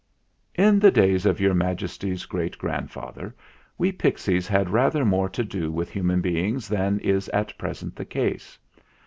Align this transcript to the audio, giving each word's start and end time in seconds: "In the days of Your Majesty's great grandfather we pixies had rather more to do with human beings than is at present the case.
"In 0.55 0.79
the 0.79 0.89
days 0.89 1.27
of 1.27 1.39
Your 1.39 1.53
Majesty's 1.53 2.25
great 2.25 2.57
grandfather 2.57 3.35
we 3.77 3.91
pixies 3.91 4.47
had 4.47 4.71
rather 4.71 5.05
more 5.05 5.29
to 5.29 5.43
do 5.43 5.71
with 5.71 5.91
human 5.91 6.21
beings 6.21 6.67
than 6.67 6.99
is 7.01 7.29
at 7.29 7.55
present 7.59 7.95
the 7.95 8.05
case. 8.05 8.57